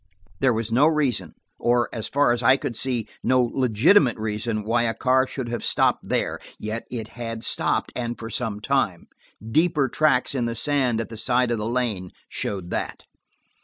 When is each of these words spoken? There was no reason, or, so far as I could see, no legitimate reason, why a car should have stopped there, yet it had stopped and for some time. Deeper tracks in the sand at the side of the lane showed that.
There 0.39 0.51
was 0.51 0.71
no 0.71 0.87
reason, 0.87 1.35
or, 1.59 1.87
so 1.93 2.01
far 2.11 2.31
as 2.31 2.41
I 2.41 2.57
could 2.57 2.75
see, 2.75 3.07
no 3.23 3.39
legitimate 3.43 4.17
reason, 4.17 4.63
why 4.63 4.81
a 4.81 4.95
car 4.95 5.27
should 5.27 5.49
have 5.49 5.63
stopped 5.63 6.09
there, 6.09 6.39
yet 6.57 6.87
it 6.89 7.09
had 7.09 7.43
stopped 7.43 7.91
and 7.95 8.17
for 8.17 8.31
some 8.31 8.61
time. 8.61 9.05
Deeper 9.47 9.87
tracks 9.87 10.33
in 10.33 10.45
the 10.45 10.55
sand 10.55 11.01
at 11.01 11.09
the 11.09 11.17
side 11.17 11.51
of 11.51 11.59
the 11.59 11.69
lane 11.69 12.09
showed 12.31 12.71
that. 12.71 13.03